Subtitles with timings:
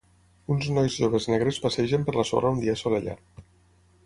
[0.53, 3.47] Uns nois joves negres passegen per la sorra un dia assolellat.